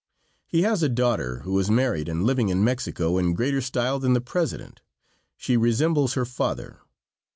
[0.47, 4.13] He has a daughter who is married and living in Mexico in greater style than
[4.13, 4.81] the president.
[5.37, 6.79] She resembles her father.